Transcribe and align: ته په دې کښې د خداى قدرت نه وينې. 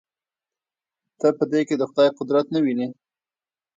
ته 1.19 1.27
په 1.37 1.43
دې 1.51 1.61
کښې 1.67 1.75
د 1.79 1.83
خداى 1.89 2.09
قدرت 2.17 2.45
نه 2.53 2.59
وينې. 2.63 2.87